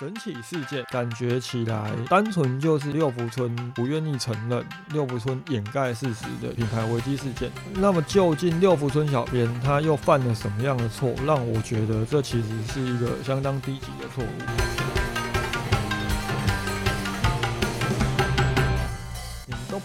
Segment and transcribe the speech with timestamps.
[0.00, 7.48] 整起事件感觉起来单纯就是六福村不愿意承认六福村掩盖事实的品牌危机事件。
[7.74, 15.13] 那么究竟六福村小编他又犯了什么样的错，让我觉得这其实是一个相当低级的错误？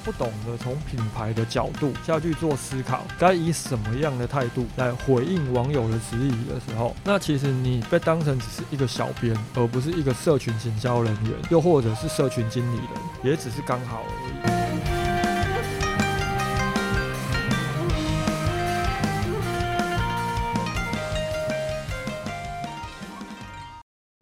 [0.10, 14.58] 不懂得从品牌的角度下去做思考，该以什么样的态度来回应网友的质疑的时候，那其实你被当成只是一个小编，而不是一个社群行销人员，又或者是社群经理人，也只是刚好而已。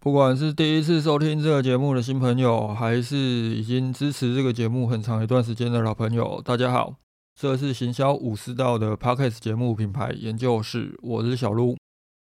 [0.08, 6.96] 不管是第一次收听这个节目的新朋友，还是已经支持这个节目很长一段时间的老朋友，大家好，
[7.36, 11.76] 这是行销武士道的 Podcast 节目品牌研究室，我是小鹿。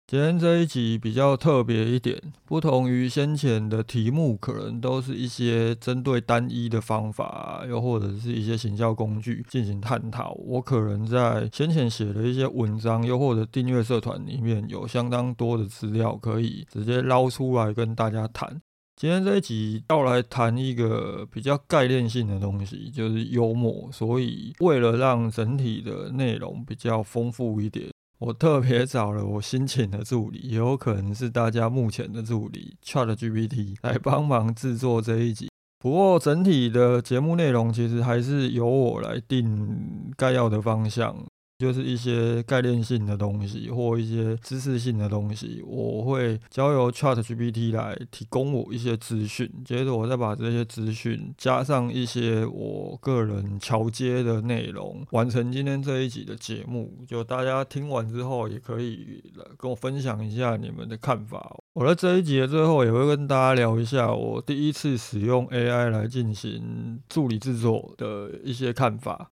[0.06, 10.34] 今天这一集比较特别一点，不同于先前的题目，可能都是一些针对单一的方法，又或者是一些行销工具进行探讨。
[10.44, 18.61] 我可能在先前写的一些文章，又或者订阅社团里面有相当多的资料，可以直接捞出来跟大家谈。
[18.94, 23.89] 今天这一集要来谈一个比较概念性的东西，就是幽默。
[23.91, 27.87] 所以为了让整体的内容比较丰富一点。
[28.25, 35.48] 我特别找了我新请的助理，也有可能是大家目前的助理 Chat GPT 来帮忙制作这一集。
[35.81, 41.17] 不过整体的节目内容其实还是由我来定该要的方向。
[41.62, 56.92] 就是一些概念性的东西或一些知识性的东西，我会交由 Chat GPT 来提供我一些资讯，接着我再把这些资讯加上一些我个人桥接的内容，完成今天这一集的节目。
[57.06, 61.56] 就大家听完之后，也可以来跟我分享一下你们的看法。
[61.74, 69.31] 我在这一集的最后也会跟大家聊一下我第一次使用 AI 来进行助理制作的一些看法。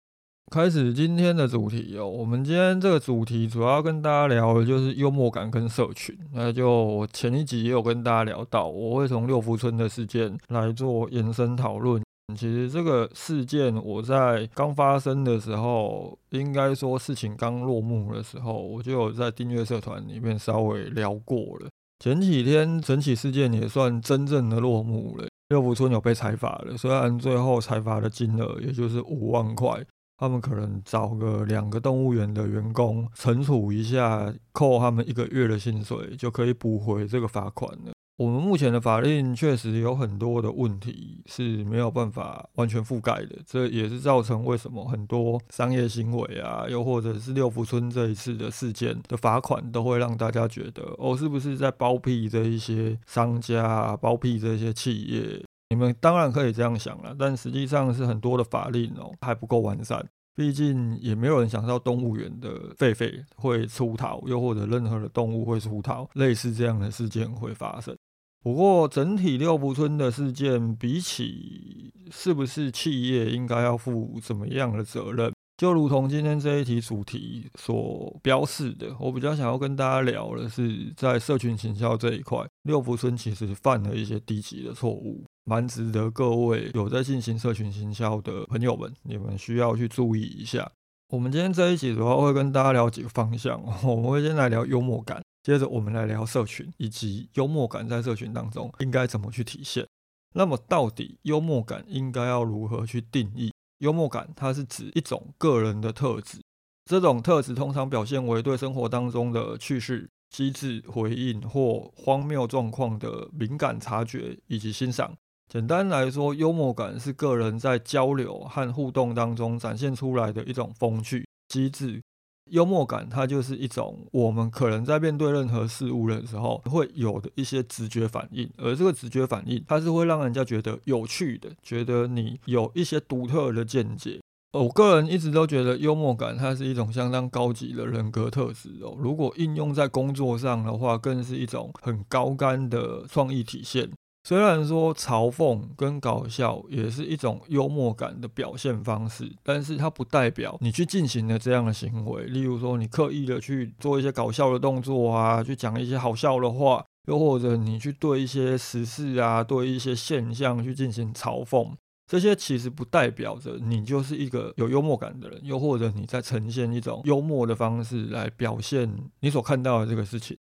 [0.53, 6.17] 开始今天的主题哦，我们今天这个主题主要跟大家聊的就是幽默感跟社群。
[6.33, 12.01] 那就前一集也有跟大家聊到，我会从六福村的事件来做延伸讨论。
[12.37, 21.69] 其实这个事件我在刚发生的时候，应该说事情刚落幕的时候，我就有在订阅社团里面稍微聊过了。
[21.99, 29.85] 前几天整起事件也算真正的落幕了，六福村有被裁罚了，虽然最后裁罚的金额也就是五万块。
[30.19, 37.93] 他们可能找个两个动物园的员工惩处一下，扣他们一个月的薪水，就可以补回这个罚款了。
[38.19, 55.45] 我们目前的法令确实有很多的问题是没有办法完全覆盖的，这也是造成为什么很多商业行为啊，又或者是六福村这一次的事件的罚款，都会让大家觉得哦，是不是在包庇这一些商家，包庇这些企业？
[55.69, 67.97] 你们当然可以这样想了，但实际上是很多的法令哦还不够完善，毕竟也没有人想到动物园的狒狒会出逃，又或者任何的动物会出逃，类似这样的事件会发生。
[68.43, 75.33] 不过整体六福村的事件，比起是不是企业应该要负怎么样的责任？
[75.57, 90.69] 就如同今天这一题主题所标示的，我比较想要跟大家聊的是，在社群行销这一块，六福村其实犯了一些低级的错误，蛮值得各位有在进行社群行销的朋友们，你们需要去注意一下。
[91.11, 99.87] 我们今天这一集主要会跟大家聊几个方向，我们会先来聊幽默感，接着我们来聊社群，以及幽默感在社群当中应该怎么去体现。
[100.35, 103.53] 那么到底幽默感应该要如何去定义？
[103.79, 106.41] 幽默感，它是指一种个人的特质。
[106.87, 115.17] 这种特质通常表现为对生活当中的趣事、机智回应或荒谬状况的敏感察觉以及欣赏。
[115.49, 122.03] 简单来说，幽默感是个人在交流和互动当中展现出来的一种风趣、机智。
[122.51, 134.21] 幽默感，它就是一种我们可能在面对任何事物的时候会有的一些直觉反应，而这个直觉反应，它是会让人家觉得有趣的，觉得你有一些独特的见解。
[134.53, 138.95] 我个人一直都觉得幽默感，它是一种相当高级的人格特质哦。
[138.97, 143.91] 如果应用在工作上的话，更是一种很高干的创意体现。
[144.27, 152.25] 虽然说嘲讽跟搞笑也是一种幽默感的表现方式，但是它不代表你去进行了这样的行为。
[152.25, 161.73] 例如说，你刻意的去做一些搞笑的动作啊，去讲一些好笑的话，又或者你去对一些时事啊、对一些现象去进行嘲讽，
[162.11, 170.37] 这些其实不代表着你就是一个有幽默感的人，又或者你在呈现一种幽默的方式来表现你所看到的这个事情。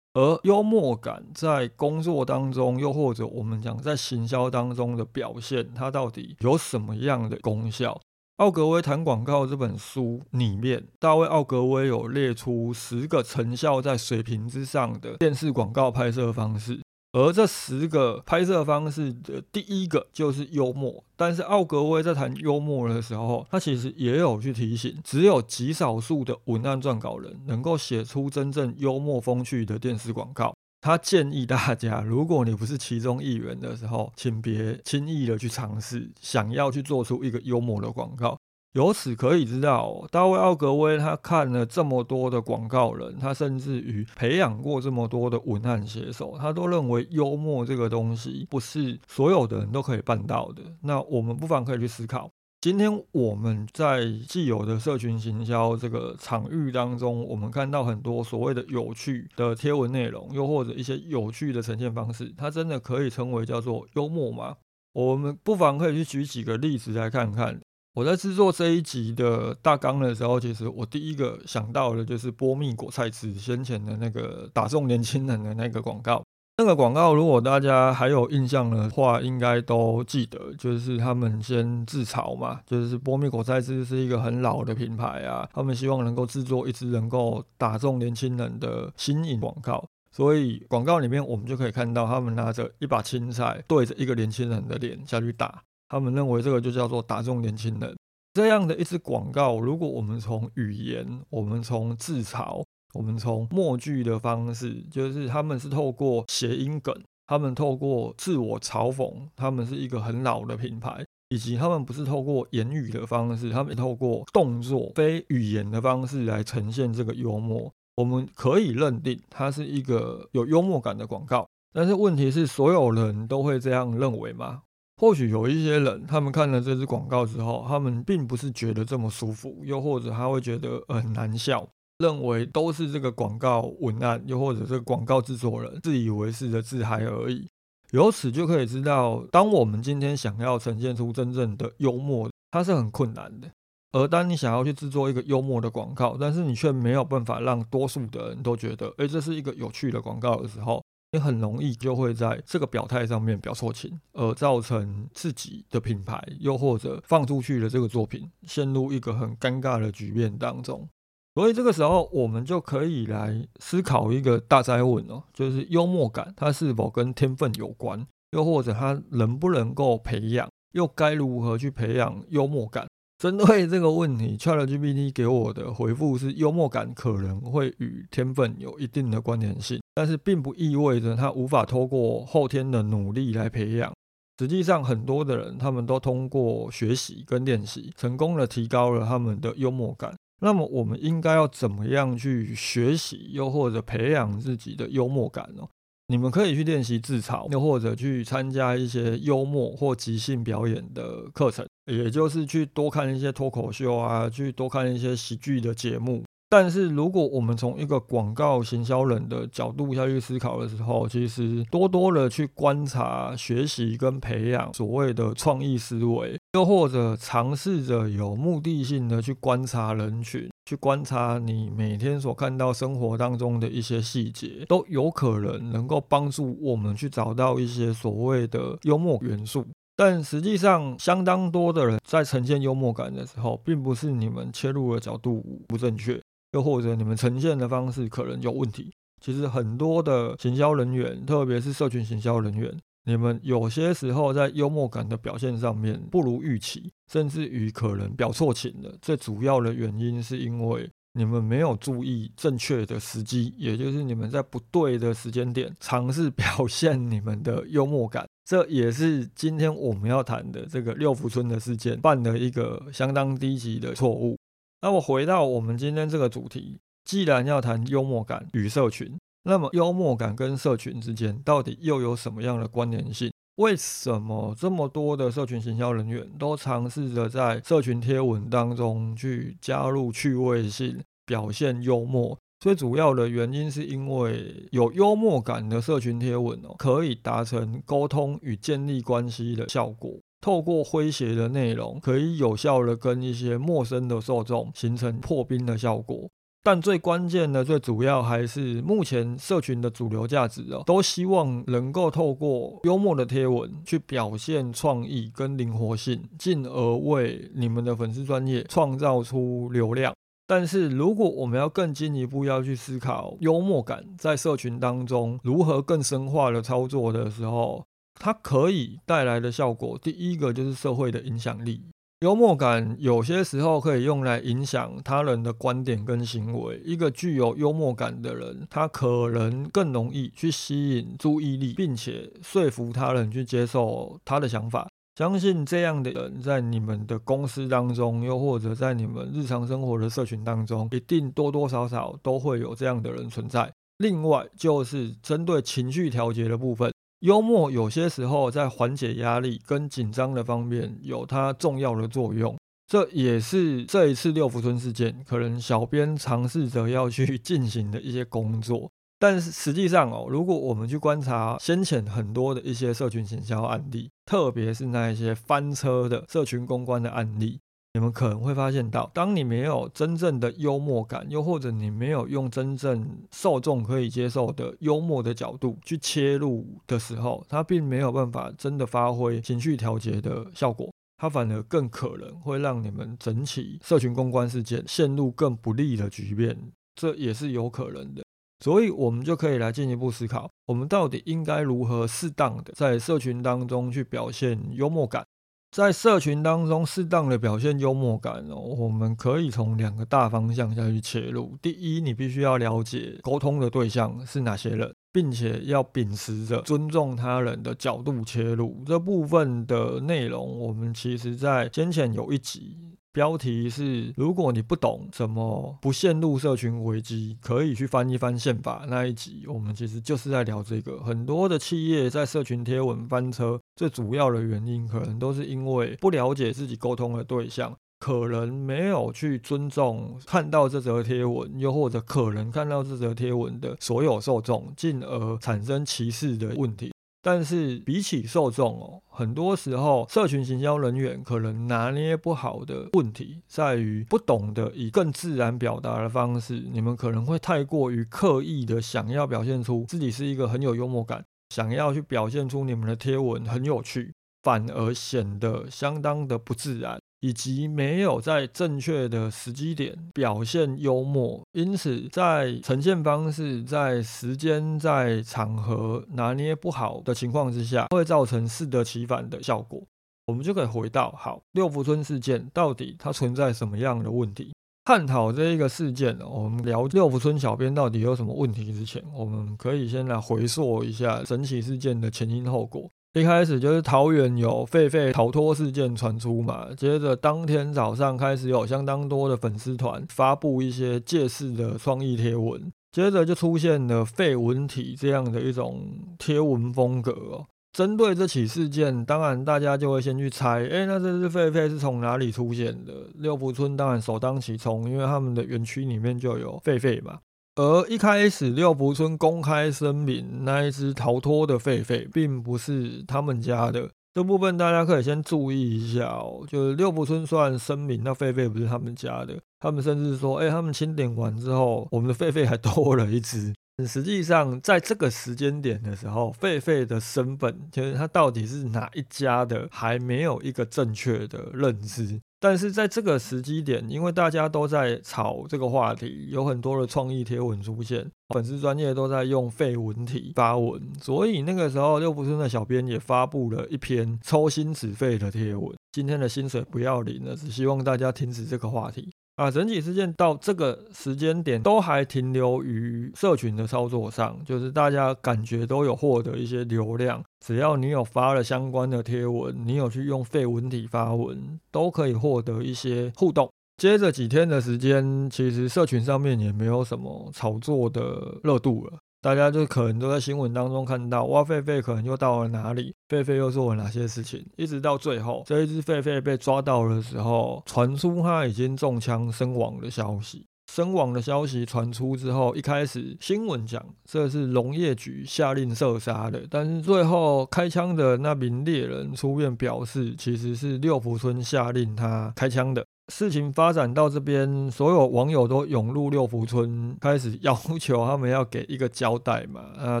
[0.14, 7.98] 而幽默感在工作当中，又或者我们讲在行销当中的表现，它到底有什么样的功效？
[8.36, 16.80] 奥格威谈广告这本书里面，大卫奥格威有列出十个成效在水平之上的电视广告拍摄方式。
[17.12, 30.54] 而这十个拍摄方式的第一个就是幽默，但是奥格威在谈幽默的时候，他其实也有去提醒，只有极少数的文案撰稿人能够写出真正幽默风趣的电视广告。
[30.80, 38.38] 他建议大家，如果你不是其中一员的时候，请别轻易的去尝试，想要去做出一个幽默的广告。
[38.72, 50.62] 由此可以知道，大卫·奥格威他看了这么多的广告人，他甚至于培养过这么多的文案写手，他都认为幽默这个东西不是所有的人都可以办到的。
[50.80, 52.30] 那我们不妨可以去思考，
[52.62, 64.56] 今天我们在既有的社群行销这个场域当中，我们看到很多所谓的有趣的贴文内容，又或者一些有趣的呈现方式，它真的可以称为叫做幽默吗？
[64.94, 67.60] 我们不妨可以去举几个例子来看看。
[67.94, 76.22] 我在制作这一集的大纲的时候，其实我第一个想到的就是波蜜果菜汁先前的那个打中年轻人的那个广告。
[76.56, 89.84] 那个广告如果大家还有印象的话，应该都记得，就是他们先自嘲嘛，就是波蜜果菜汁是一个很老的品牌啊，他们希望能够制作一支能够打中年轻人的新颖广告。
[90.10, 95.62] 所以广告里面我们就可以看到，他们拿着一把青菜对着一个年轻人的脸下去打。
[95.92, 97.94] 他们认为这个就叫做打中年轻人。
[98.32, 117.70] 这样的一支广告，如果我们从语言、我们从自嘲、我们从默剧的方式，就是他们是透过谐音梗，他们透过自我嘲讽，他们是一个很老的品牌，以及他们不是透过言语的方式，他们透过动作、非语言的方式来呈现这个幽默。
[117.96, 121.46] 我们可以认定它是一个有幽默感的广告。
[121.74, 124.62] 但是问题是，所有人都会这样认为吗？
[125.02, 131.68] 或许有一些人，他们看了这支广告之后，他们并不是觉得这么舒服，又或者他会觉得很难笑，
[131.98, 137.48] 认为都是这个广告文案，又或者这个广告制作人自以为是的自嗨而已。
[137.90, 143.50] 由此就可以知道，当我们今天想要呈现出真正的幽默，它是很困难的。
[143.90, 150.80] 而当你想要去制作一个幽默的广告，但是你却没有办法让多数的人都觉得，诶，这是一个有趣的广告的时候。
[151.12, 160.88] 你很容易就会在这个表态上面表错情，而造成自己的品牌，又或者放出去的这个作品陷入一个很尴尬的局面当中。
[161.34, 172.86] 所以这个时候，我们就可以来思考一个大灾问哦，就是幽默感它是否跟天分有关，又或者它能不能够培养，又该如何去培养幽默感？
[173.22, 183.92] 针对这个问题，ChatGPT 给我的回复是：幽默感可能会与天分有一定的关联性，但是并不意味着它无法透过后天的努力来培养。
[184.40, 190.16] 实际上，很多的人他们都通过学习跟练习，成功的提高了他们的幽默感。
[190.40, 195.62] 那么，我们应该要怎么样去学习，又或者培养自己的幽默感呢？
[196.08, 206.22] 你们可以去练习自嘲，又或者去参加一些幽默或即兴表演的课程，也就是去多看一些脱口秀啊，去多看一些喜剧的节目。
[206.48, 229.66] 但是，如果我们从一个广告行销人的角度下去思考的时候，其实多多的去观察、学习跟培养所谓的创意思维，又或者尝试着有目的性的去观察人群，去观察你每天所看到生活当中的一些细节，都有可能能够帮助我们去找到一些所谓的幽默元素。
[230.04, 236.20] 但实际上，相当多的人在呈现幽默感的时候，并不是你们切入的角度不正确。
[236.54, 238.92] 又或者你们呈现的方式可能有问题。
[239.24, 248.92] 其实很多的行销人员，特别是社群行销人员，你们有些时候在幽默感的表现上面不如预期，甚至于可能表错情的。
[249.00, 258.26] 最主要的原因是因为你们没有注意正确的时机，也就是你们在不对的时间点尝试表现你们的幽默感。
[258.44, 264.36] 这也是今天我们要谈的这个六福村的事件犯的一个相当低级的错误。
[264.80, 273.30] 那么回到我们今天这个主题，既然要谈幽默感与社群，那么幽默感跟社群之间到底又有什么样的关联性？
[273.56, 282.36] 为什么这么多的社群行销人员都尝试着在社群贴文当中去加入趣味性、表现幽默？
[282.62, 290.12] 最主要的原因是因为有幽默感的社群贴文哦，可以达成沟通与建立关系的效果。
[290.40, 296.30] 透过诙谐的内容，可以有效的跟一些陌生的受众形成破冰的效果。
[296.62, 310.14] 但最关键的、最主要还是目前社群的主流价值哦，都希望能够透过幽默的贴文去表现创意跟灵活性，进而为你们的粉丝专业创造出流量。
[310.46, 317.84] 但是如果我们要更进一步要去思考幽默感在社群当中如何更深化的操作的时候，
[318.20, 321.82] 它可以带来的效果，第一个就是社会的影响力。
[322.20, 326.80] 幽默感有些时候可以用来影响他人的观点跟行为。
[326.84, 334.86] 一个具有幽默感的人，他可能更容易去吸引注意力，并且说服他人去接受他的想法。
[335.14, 343.70] 相信这样的人在你们的公司当中，又或者在你们日常生活的社群当中，一定多多少少都会有这样的人存在。
[343.98, 346.90] 另外，就是针对情绪调节的部分。
[347.20, 358.90] 幽默有些时候在缓解压力跟紧张的方面有它重要的作用，这也是这一次六福村事件可能小编尝试着要去 进行的一些工作。
[359.22, 367.60] 但是实际上哦，如果我们去观察先前很多的一些社群行销案例，特别是那一些翻车的社群公关的案例。
[367.94, 388.24] 你们可能会发现到，当你没有真正的幽默感，又或者你没有用真正受众可以接受的幽默的角度去切入的时候，它并没有办法真的发挥情绪调节的效果，它反而更可能会让你们整起社群公关事件陷入更不利的局面，这也是有可能的。
[388.62, 395.24] 所以，我们就可以来进一步思考，我们到底应该如何适当的在社群当中去表现幽默感。
[395.72, 401.56] 在社群当中适当的表现幽默感哦，我们可以从两个大方向下去切入。
[401.62, 408.84] 第一，你必须要了解沟通的对象是哪些人，并且要秉持着尊重他人的角度切入。
[408.86, 412.76] 这部分的内容，我们其实在先前有一集。
[413.12, 419.44] 标题是：如果你不懂怎么不陷入社群危机，可以去翻一翻宪法那一集。
[419.46, 420.98] 我们其实就是在聊这个。
[421.02, 436.90] 很多的企业在社群贴文翻车，最主要的原因可能都是因为不了解自己沟通的对象，可能没有去尊重看到这则贴文，又或者可能看到这则贴文的所有受众，进而产生歧视的问题。
[437.22, 446.68] 但是比起受众哦，很多时候社群行销人员可能拿捏不好的问题，在于不懂得以更自然表达的方式。
[446.72, 454.12] 你们可能会太过于刻意的想要表现出自己是一个很有幽默感，想要去表现出你们的贴文很有趣，
[454.42, 457.00] 反而显得相当的不自然。
[457.22, 469.80] 以及没有在正确的时机点表现幽默，因此在呈现方式、在时间、在场合拿捏不好的情况之下，会造成适得其反的效果。
[470.26, 474.52] 我们就可以回到好六福村事件到底它存在什么样的问题？
[474.84, 482.90] 探讨这一个事件，我们聊六福村小编到底有什么问题之前，我们可以先来回溯一下神奇事件的前因后果。
[483.14, 497.46] 一开始就是桃园有狒狒逃脱事件传出嘛，接着当天早上开始有相当多的粉丝团发布一些借势的创意贴文，接着就出现了废文体这样的一种贴文风格哦。
[497.74, 502.92] 针对这起事件，当然大家就会先去猜，哎，那这只狒狒是从哪里出现的？
[503.16, 507.18] 六福村当然首当其冲，因为他们的园区里面就有狒狒嘛。
[507.54, 513.90] 而一开始六福村公开声明，那一只逃脱的狒狒并不是他们家的。
[514.14, 516.46] 这部分大家可以先注意一下哦。
[516.48, 523.54] 就是六福村虽然声明那狒狒不是他们家的，他们甚至说，哎，他们清点完之后，我们的狒狒还多了一只。
[523.86, 532.20] 实际上，在这个时间点的时候，狒狒的身份，就是它到底是哪一家的，还没有一个正确的认知。
[532.42, 545.72] 但是在这个时机点，因为大家都在炒这个话题，有很多的创意贴文出现，粉丝专业都在用废文体发文，所以那个时候六福村的小编也发布了一篇抽薪止费的贴文。
[545.92, 549.12] 今天的薪水不要领了，只希望大家停止这个话题。
[549.36, 563.50] 啊，整体事件到这个时间点都还停留于社群的操作上，就是大家感觉都有获得一些流量，只要你有发了相关的贴文，你有去用废文体发文，都可以获得一些互动。
[563.78, 568.98] 接着几天的时间，其实社群上面也没有什么炒作的热度了。
[569.22, 572.92] 大家就可能都在新闻当中看到，哇，狒狒可能又到了哪里？
[573.08, 574.44] 狒狒又做了哪些事情？
[574.56, 580.44] 一直到最后，这一只狒狒被抓到的时候，传出它已经中枪身亡的消息。
[580.72, 592.84] 身亡的消息传出之后，一开始新闻讲这是农业局下令射杀的，但是最后开枪的那名猎人出面表示，其实是六福村下令他开枪的。
[593.14, 599.60] 事情发展到这边，所有网友都涌入六福村，开始要求他们要给一个交代嘛。
[599.76, 600.00] 啊，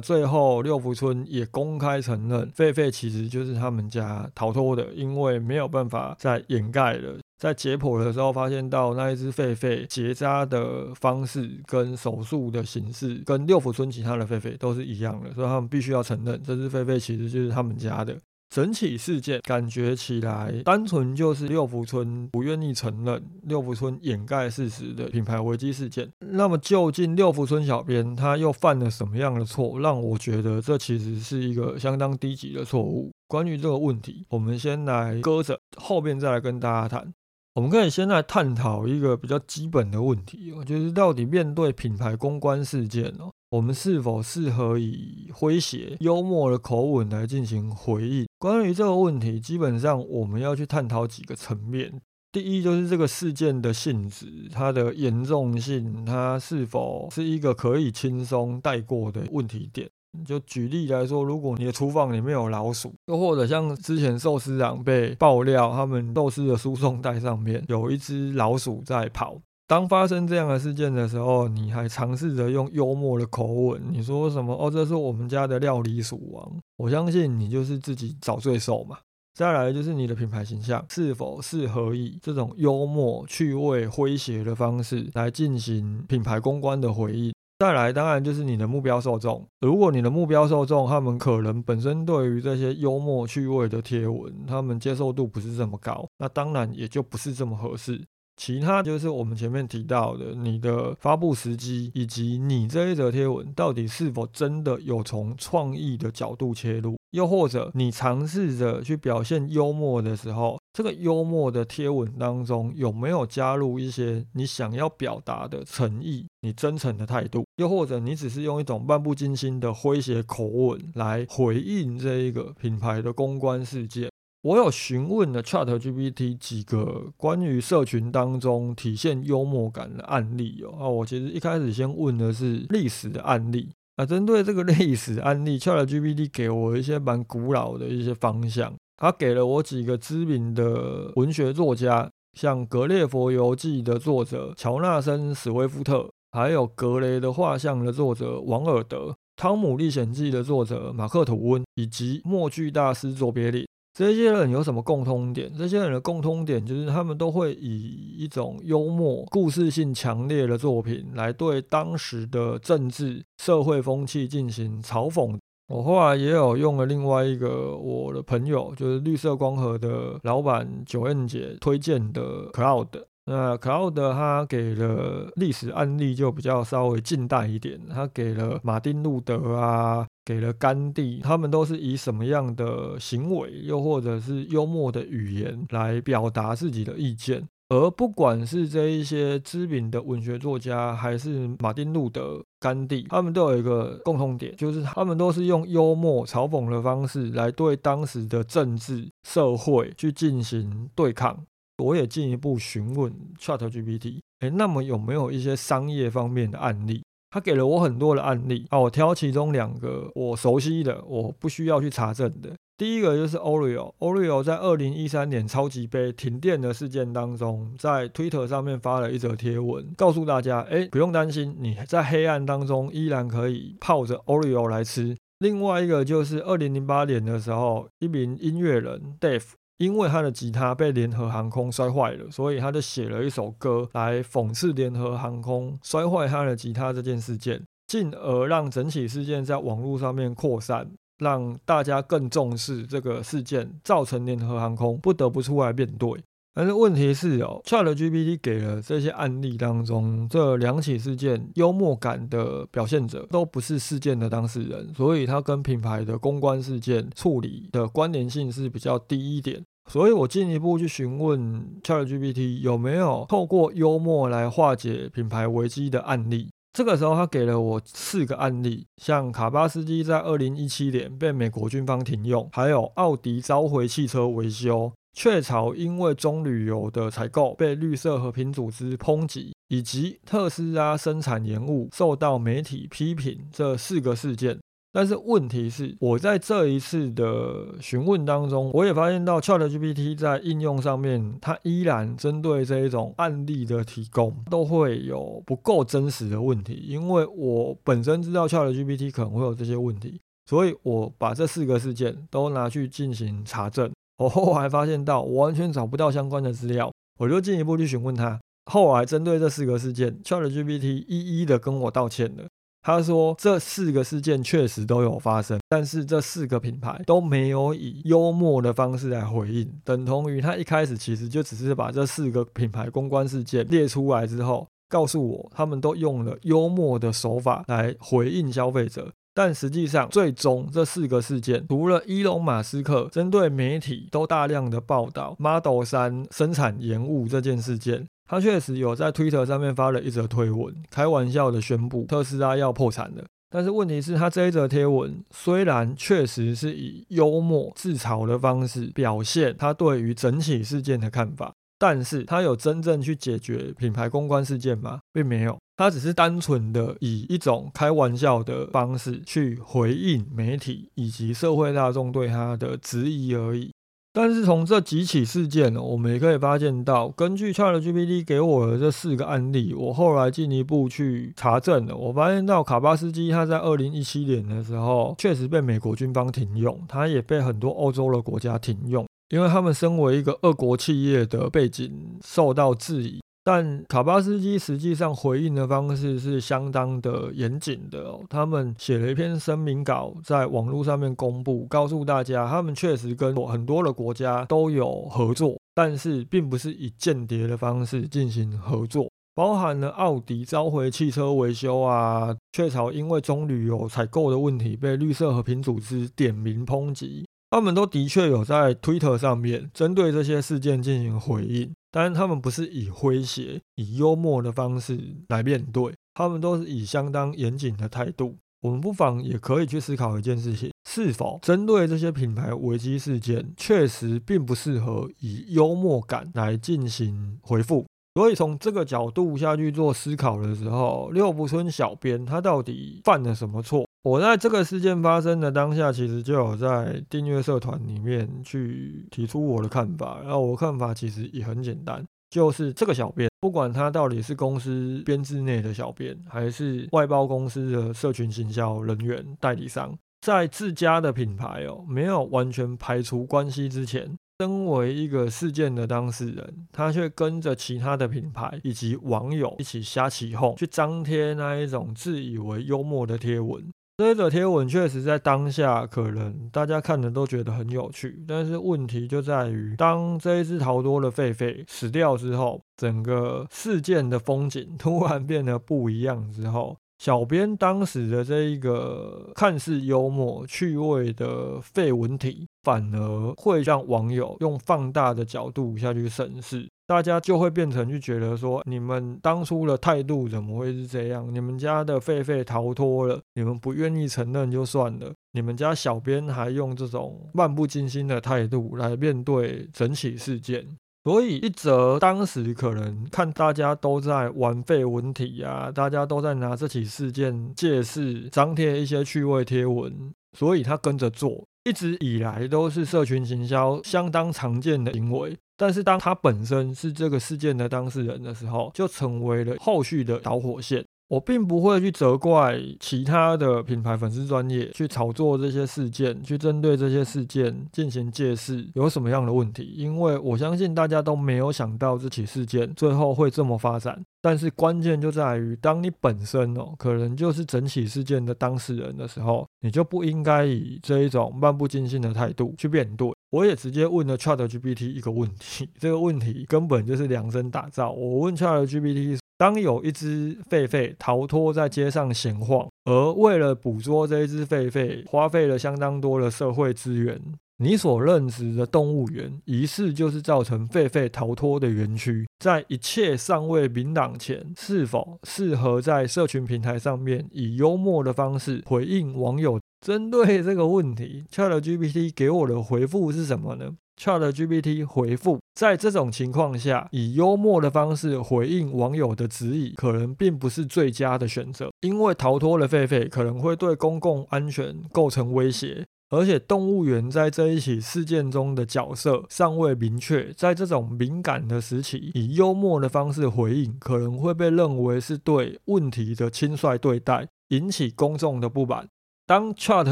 [0.00, 7.18] 最后六福村也公开承认，狒狒其实就是他们家逃脱的，因为没有办法再掩盖了。
[7.38, 18.16] 在解剖的时候，发现到那一只狒狒结扎的方式跟手术的形式，跟六福村其他的狒狒都是一样的，所以他们必须要承认，这只狒狒其实就是他们家的。
[18.52, 26.06] 整起事件感觉起来，单纯就是六福村不愿意承认六福村掩盖事实的品牌危机事件。
[26.18, 33.10] 那么，究竟六福村小编他又犯了什么样的错，让我觉得这其实是一个相当低级的错误？
[33.26, 37.10] 关于这个问题，我们先来搁着，后面再来跟大家谈。
[37.54, 48.26] 我们可以先来探讨一个比较基本的问题，就是到底面对品牌公关事件哦，我们是否适合以诙谐、幽默的口吻来进行回应？
[48.38, 52.00] 关于这个问题，基本上我们要去探讨几个层面。
[52.32, 59.86] 第一，就是这个事件的性质、它的严重性，它是否是一个可以轻松带过的问题点。
[60.24, 69.36] 就举例来说，如果你的厨房里面有老鼠，又或者像之前寿司郎被爆料，他们寿司的输送带上面有一只老鼠在跑。
[69.72, 74.54] 当发生这样的事件的时候，你还尝试着用幽默的口吻，你说什么？
[74.54, 76.60] 哦，这是我们家的料理鼠王。
[76.76, 78.98] 我相信你就是自己找罪受嘛。
[79.32, 87.32] 再来就是你的品牌形象是否适合以这种幽默、趣味、诙谐的方式来进行品牌公关的回应。
[87.58, 89.42] 再来，当然就是你的目标受众。
[89.62, 98.04] 如果你的目标受众他们可能本身对于这些幽默趣味的贴文，他们接受度不是这么高，那当然也就不是这么合适。
[98.36, 124.10] 其他就是我们前面提到的，你的发布时机以及你这一则贴文到底是否真的有从创意的角度切入，又或者你尝试着去表现幽默的时候，这个幽默的贴文当中有没有加入一些你想要表达的诚意、你真诚的态度，又或者你只是用一种漫不经心的诙谐口吻来回应这一个品牌的公关事件。
[124.42, 130.76] 我有询问了 Chat GPT 几个关于社群当中体现幽默感的案例哦。
[130.80, 134.04] 啊，我其实一开始先问的是历史的案例啊。
[134.04, 138.74] 针对这个历史案例，Chat GPT 给我一些蛮古老的一些方向。
[138.96, 153.64] 他给了我几个知名的文学作家，像《格列佛游记》的作者乔纳森·史威夫特，还有《格雷的画像》的作者王尔德，《汤姆历险记》的作者马克·吐温，以及默剧大师卓别林。
[153.94, 155.52] 这些人有什么共通点？
[155.56, 165.38] 这些人的共通点就是他们都会以一种幽默、故事性强烈的作品来对当时的政治、社会风气进行嘲讽。
[165.68, 172.88] 我后来也有用了另外一个我的朋友，就是绿色光合的老板九燕姐推荐的 Cloud。
[173.26, 180.06] 那 Cloud 他给了历史案例就比较稍微近代一点，他给了马丁路德啊。
[180.24, 187.46] 给了甘地，他们都是以什么样的行为，又或者是幽默的语言来表达自己的意见？
[187.68, 201.44] 而不管是这一些知名的文学作家，还是马丁路德、甘地，他们都有一个共同点，就是他们都是用幽默、嘲讽的方式来对当时的政治、社会去进行对抗。
[201.78, 207.02] 我也进一步询问 ChatGPT，哎，那么有没有一些商业方面的案例？
[207.32, 212.50] 他给了我很多的案例啊，我挑其中两个我熟悉的，我不需要去查证的。
[212.76, 225.16] 第一个就是 Oreo，Oreo 在二零一三年超级杯停电的事件当中，在 Twitter 上面发了一则贴文，告诉大家，哎，不用担心，你在黑暗当中依然可以泡着 Oreo 来吃。
[225.38, 229.52] 另外一个就是二零零八年的时候，一名音乐人 Dave。
[229.82, 246.22] 因为他的吉他被联合航空摔坏了，所以他就写了一首歌来讽刺联合航空摔坏他的吉他这件事件，进而让整起事件在网络上面扩散，让大家更重视这个事件，造成联合航空不得不出来面对。
[246.54, 259.64] 但是问题是哦，ChatGPT 给了这些案例当中这两起事件幽默感的表现者都不是事件的当事人，所以它跟品牌的公关事件处理的关联性是比较低一点。
[259.90, 266.50] 所以我进一步去询问 ChatGPT 有没有透过幽默来化解品牌危机的案例。
[266.72, 284.58] 这个时候，他给了我四个案例，像卡巴斯基在二零一七年被美国军方停用，还有奥迪召回汽车维修，雀巢因为中旅游的采购被绿色和平组织抨击，以及特斯拉生产延误受到媒体批评这四个事件。
[284.94, 296.74] 但是问题是，我在这一次的询问当中，我也发现到 ChatGPT 在应用上面，它依然针对这一种案例的提供，都会有不够真实的问题。
[296.86, 303.90] 因为我本身知道 ChatGPT 可能会有这些问题，所以我把这四个事件都拿去进行查证。
[304.18, 308.38] 我后来发现到我完全找不到相关的资料，我就进一步去询问他。
[308.70, 312.44] 后来针对这四个事件，ChatGPT 一一的跟我道歉了。
[312.82, 338.08] 他说这四个事件确实都有发生，但是这四个品牌都没有以幽默的方式来回应，等同于他一开始其实就只是把这四个品牌公关事件列出来之后，告诉我他们都用了幽默的手法来回应消费者，但实际上最终这四个事件，除了伊隆马斯克针对媒体都大量的报道 Model 三生产延误这件事件。
[338.28, 343.24] 他确实有在 Twitter 上面发了一则推文，开玩笑的宣布特斯拉要破产了。
[343.50, 355.00] 但是问题是，他这一则贴文虽然确实是以幽默自嘲的方式表现他对于整起事件的看法，但是他有真正去解决品牌公关事件吗？
[355.12, 363.70] 并没有，他只是单纯的以一种开玩笑的方式去回应媒体以及社会大众对他的质疑而已。
[364.14, 383.18] 但是从这几起事件，我们也可以发现到，根据 ChatGPT 给我的这四个案例，我后来进一步去查证了，我发现到卡巴斯基他在二零一七年的时候确实被美国军方停用，他也被很多欧洲的国家停用，因为他们身为一个俄国企业的背景受到质疑。
[383.44, 388.20] 但卡巴斯基实际上回应的方式是相当的严谨的哦。
[388.28, 399.10] 他们写了一篇声明稿，在网络上面公布，告诉大家，他们确实跟很多的国家都有合作，但是并不是以间谍的方式进行合作。
[399.34, 411.72] 包含了奥迪召回汽车维修啊，雀巢因为棕榈油采购的问题被绿色和平组织点名抨击，他们都的确有在 Twitter 上面针对这些事件进行回应。
[411.92, 418.38] 当然，他们不是以诙谐、以幽默的方式来面对，他们都是以相当严谨的态度。
[418.62, 427.84] 我们不妨也可以去思考一件事情：是否针对这些品牌危机事件，确实并不适合以幽默感来进行回复。
[428.14, 433.86] 所以从这个角度下去做思考的时候，六福村小编他到底犯了什么错？
[434.02, 440.20] 我在这个事件发生的当下，其实就有在订阅社团里面去提出我的看法。
[440.22, 463.64] 然后我看法其实也很简单，就是这个小编，不管他到底是公司编制内的小编，还是外包公司的社群行销人员、代理商，在自家的品牌哦没有完全排除关系之前，身为一个事件的当事人，他却跟着其他的品牌以及网友一起瞎起哄，去张贴那一种自以为幽默的贴文。
[463.98, 486.68] 这则贴文确实在当下可能大家看的都觉得很有趣，但是问题就在于，当这一只逃脱的狒狒死掉之后，整个事件的风景突然变得不一样之后，小编当时的这一个看似幽默趣味的废文体，反而会让网友用放大的角度下去审视。
[486.86, 491.28] 大家就会变成去觉得说，你们当初的态度怎么会是这样？
[491.34, 500.64] 你们家的狒狒逃脱了，你们不愿意承认就算了，你们家小编还用这种漫不经心的态度来面对整起事件。
[501.04, 515.36] 所以一则当时可能看大家都在玩废文体呀，大家都在拿这起事件借势张贴一些趣味贴文，所以他跟着做，一直以来都是社群行销相当常见的行为。
[515.56, 520.84] 但是当他本身是这个事件的当事人的时候，就成为了后续的导火线。
[521.12, 529.74] 我并不会去责怪其他的品牌粉丝专业去炒作这些事件，去针对这些事件进行借势有什么样的问题？
[529.76, 534.02] 因为我相信大家都没有想到这起事件最后会这么发展。
[534.22, 543.12] 但是关键就在于，当你本身哦可能就是整起事件的当事人的时候，你就不应该以这一种漫不经心的态度去面对。
[543.28, 547.92] 我也直接问了 ChatGPT 一个问题，这个问题根本就是量身打造。
[547.92, 549.21] 我问 ChatGPT。
[549.42, 557.20] 当有一只狒狒逃脱在街上闲晃，而为了捕捉这一只狒狒，花费了相当多的社会资源。
[557.56, 562.24] 你所认知的动物园，疑似就是造成狒狒逃脱的园区。
[562.38, 569.58] 在一切尚未明朗前，是否适合在社群平台上面以幽默的方式回应网友？
[569.84, 573.72] 针对这个问题，ChatGPT 给我的回复是什么呢？
[574.02, 575.38] ChatGPT 回复。
[575.54, 585.86] 在这种情况下，以幽默的方式回应网友的质疑，可能并不是最佳的选择，因为逃脱了狒狒可能会对公共安全构成威胁。
[586.10, 598.86] 而且动物园在这一起事件中的角色尚未明确，在这种敏感的时期，以幽默的方式回应，可能会被认为是对问题的轻率对待，引起公众的不满。
[599.26, 599.86] 当 Chat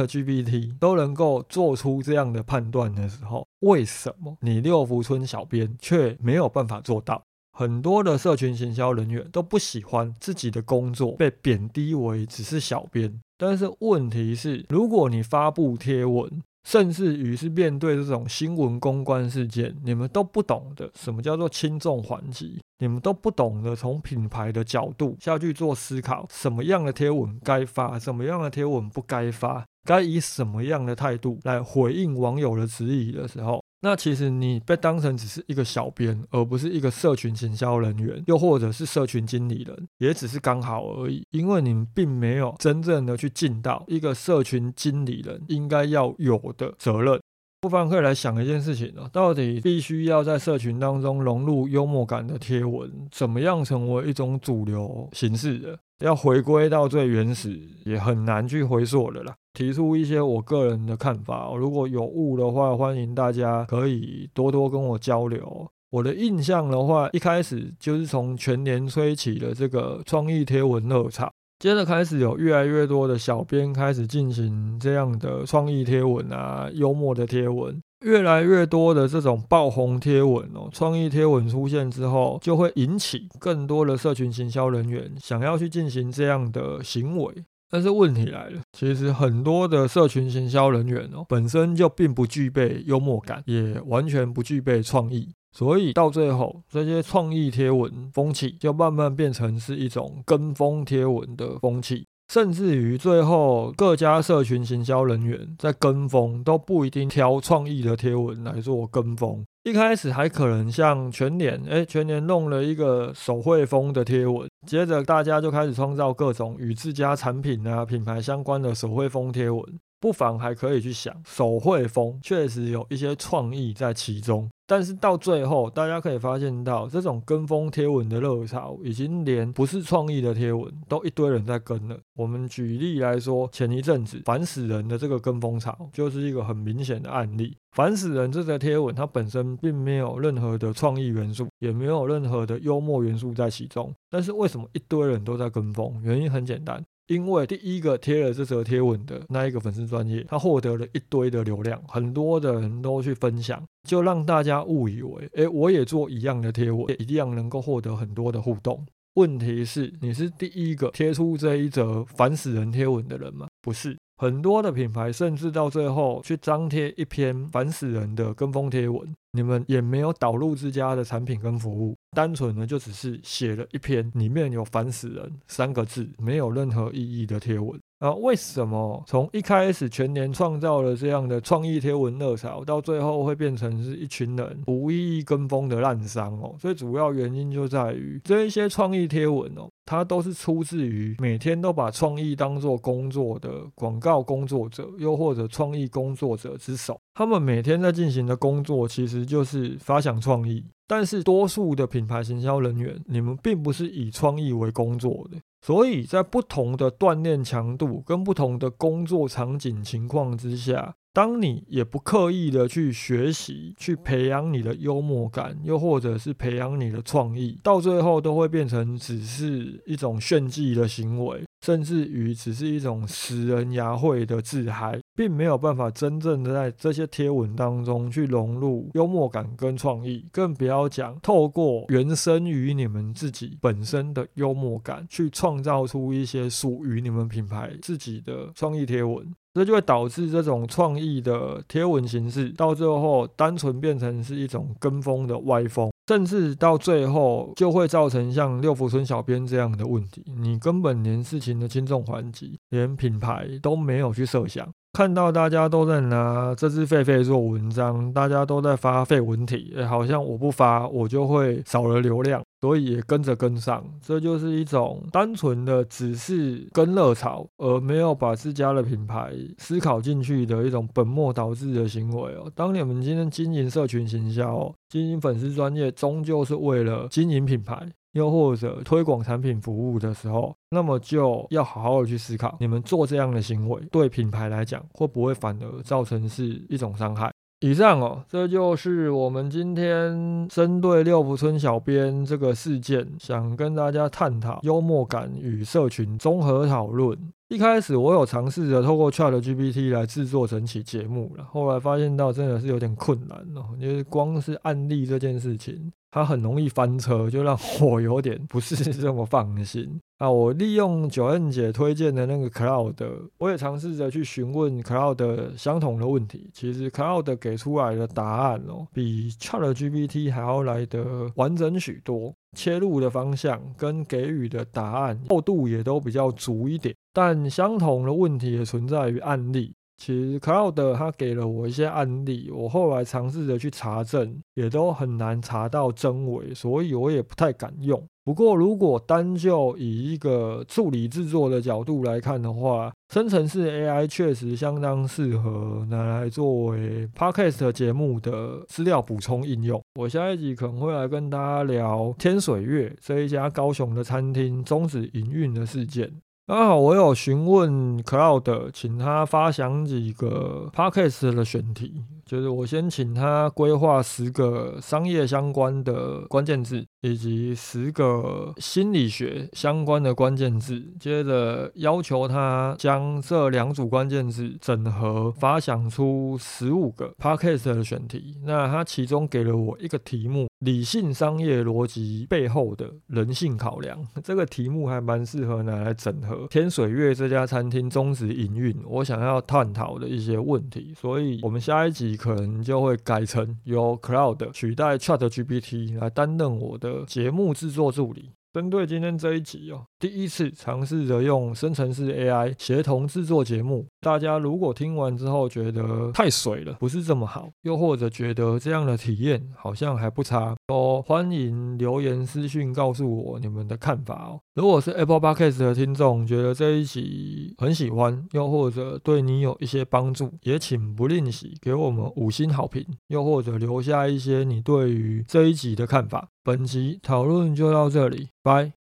[0.06, 7.22] GPT 都能够做出这样的判断的时候，为什么你六福村小编却没有办法做到？
[7.52, 13.20] 很多的社群行销人员都不喜欢自己的工作被贬低为只是小编。
[13.36, 33.62] 但是问题是，如果你发布贴文，甚至于是面对这种新闻公关事件，你们都不懂得什么叫做轻重缓急，你们都不懂得从品牌的角度下去做思考，什么样的贴文该发，什么样的贴文不该发，该以什么样的态度来回应网友的质疑的时候。
[33.82, 41.22] 那其实你被当成只是一个小编，而不是一个社群行销人员，又或者是社群经理人，也只是刚好而已。
[41.30, 47.18] 因为你们并没有真正的去尽到一个社群经理人应该要有的责任。
[47.60, 55.78] 不妨可以来想一件事情哦，到底必须要在社群当中融入幽默感的贴文，怎么样成为一种主流形式的？
[55.98, 59.34] 要回归到最原始，也很难去回溯的啦。
[59.52, 65.70] 提出一些我个人的看法，如果有误的话，欢迎大家可以多多跟我交流。
[65.90, 77.78] 我的印象的话，一开始就是从全年吹起的这个创意贴文热潮，接着开始有越来越多的小编开始进行这样的创意贴文啊，幽默的贴文。
[78.02, 87.44] 越来越多的这种爆红贴文哦，创意贴文出现之后，就会引起更多的社群行销人员想要去进行这样的行为。
[87.70, 102.06] 但是问题来了，其实很多的社群行销人员哦，本身就并不具备幽默感，也完全不具备创意，所以到最后，这些创意贴文风气就慢慢变成是一种跟风贴文的风气。
[102.32, 109.44] 甚至于最后，各家社群行销人员在跟风，都不一定挑创意的贴文来做跟风。
[109.64, 119.64] 一开始还可能像全年，哎，全年弄了一个手绘风的贴文，接着大家就开始创造各种与自家产品啊、品牌相关的手绘风贴文。
[120.00, 131.98] 不妨还可以去想，手绘风确实有一些创意在其中，但是到最后，大家可以发现到，这种跟风贴文的热潮，已经连不是创意的贴文都一堆人在跟了。
[132.14, 137.56] 我们举例来说，前一阵子烦死人的这个跟风潮，就是一个很明显的案例。
[137.72, 146.00] 烦死人这个贴文，它本身并没有任何的创意元素，也没有任何的幽默元素在其中，但是为什么一堆人都在跟风？
[146.04, 146.80] 原因很简单。
[147.10, 158.86] 因为第一个贴了这则贴文的那一个粉丝专业，他获得了一堆的流量，很多的人都去分享，就让大家误以为，哎，我也做一样的贴文，也一样能够获得很多的互动。
[159.14, 163.48] 问题是，你是第一个贴出这一则烦死人贴文的人吗？
[163.60, 163.98] 不是。
[164.20, 177.80] 很多的品牌甚至到最后去张贴一篇烦死人的跟风贴文，你们也没有导入自家的产品跟服务，单纯的就只是写了一篇里面有烦死人三个字，没有任何意义的贴文。
[178.00, 186.54] 啊，为什么从一开始全年创造了这样的创意贴文热潮，到最后会变成是一群人无意义跟风的烂商哦？
[186.58, 196.96] 最主要原因就在于这一些创意贴文哦，它都是出自于每天都把创意当做工作的广告工作者，又或者创意工作者之手。
[197.12, 205.38] 他们每天在进行的工作其实就是发想创意，但是多数的品牌行销人员，你们并不是以创意为工作的。
[205.60, 221.42] 所以在不同的锻炼强度跟不同的工作场景情况之下，当你也不刻意的去学习、去培养你的幽默感，又或者是培养你的创意，到最后都会变成只是一种炫技的行为。
[221.62, 239.30] 甚至于只是一种使人牙慧的自嗨，并没有办法真正的在这些贴文当中去融入幽默感跟创意，更不要讲透过原生于你们自己本身的幽默感，去创造出一些属于你们品牌自己的创意贴文。
[239.52, 250.24] 这就会导致这种创意的贴文形式，到最后单纯变成是一种跟风的歪风，甚至到最后就会造成像六福村小编这样的问题。
[250.38, 263.82] 你根本连事情的轻重缓急，连品牌都没有去设想，看到大家都在拿这只狒狒做文章，大家都在发狒文体，好像我不发我就会少了流量，所以也跟着跟上。
[264.02, 272.50] 这就是一种单纯的只是跟热潮，而没有把自家的品牌思考进去的一种本末倒置的行为哦。
[272.54, 277.88] 当你们今天经营社群行销、经营粉丝专业，终究是为了经营品牌。
[278.12, 287.30] 又或者推广产品服务的时候，那么就要好好的去思考，你们做这样的行为对品牌来讲，会不会反而造成是一种伤害？
[287.60, 297.18] 以上哦，这就是我们今天针对六福村小编这个事件，想跟大家探讨幽默感与社群综合讨论。
[297.48, 310.30] 一开始我有尝试着透过 Chat GPT 来制作整期节目了，后来发现到真的是有点困难哦，因为光是案例这件事情，它很容易翻车，就让我有点不是这么放心 啊。
[310.30, 312.94] 我利用九 N 姐推荐的那个 Cloud，
[313.38, 322.34] 我也尝试着去询问 Cloud 相同的问题，其实 Cloud 给出来的答案哦，比 Chat GPT 还要来得完整许多。
[322.56, 329.72] 切入的方向跟给予的答案厚度也都比较足一点，但相同的问题也存在于案例。
[330.00, 338.02] 其实 Cloud 它给了我一些案例，我后来尝试着去查证，也都很难查到真伪，所以我也不太敢用。
[338.24, 349.82] 不过，如果单就以一个处理制作的角度来看的话，生成式 AI 确实相当适合拿来作为 Podcast 节目的资料补充应用。
[349.98, 356.10] 我下一集可能会来跟大家聊天水月这一家高雄的餐厅终止营运的事件。
[356.50, 378.36] 刚好我有询问 Cloud，请他发想几个 Podcast 的选题，就是我先请他规划十个商业相关的关键字，以及十个心理学相关的关键字，接着要求他将这两组关键字整合，发想出十五个 Podcast 的选题。
[378.44, 384.06] 那他其中给了我一个题目：理性商业逻辑背后的人性考量。
[384.22, 386.46] 这个题目还蛮适合拿来整合。
[386.48, 398.34] 天水月这家餐厅终止营运，我想要探讨的一些问题，所以我们下一集可能就会改成由 Cloud 取代 Chat GPT 来担任我的节目制作助理。
[398.52, 403.86] 针对今天这一集哦，第一次尝试着用生成式 AI 协同制作节目。
[404.00, 414.40] 大家如果听完之后觉得太水了，不是这么好，又或者觉得这样的体验好像还不差，都欢迎留言私讯告诉我你们的看法哦。
[414.56, 426.26] 如果是 Apple Podcast 的听众，觉得这一集很喜欢，又或者对你有一些帮助，也请不吝惜给我们五星好评，又或者留下一些你对于这一集的看法。
[426.42, 428.79] 本集讨论就到这里，拜。